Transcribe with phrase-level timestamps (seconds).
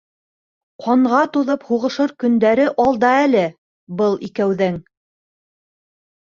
[0.85, 3.45] Ҡанға туҙып һуғышыр көндәре алда әле
[4.01, 4.81] был икәүҙең...